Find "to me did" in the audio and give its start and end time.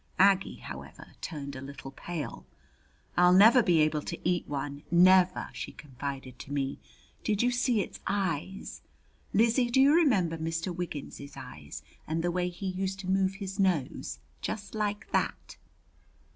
6.39-7.43